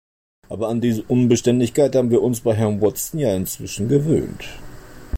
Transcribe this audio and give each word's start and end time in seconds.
Aber 0.49 0.69
an 0.69 0.81
diese 0.81 1.03
Unbeständigkeit 1.03 1.95
haben 1.95 2.09
wir 2.09 2.23
uns 2.23 2.41
bei 2.41 2.55
Herrn 2.55 2.81
Watson 2.81 3.19
ja 3.19 3.35
inzwischen 3.35 3.87
gewöhnt. 3.87 4.45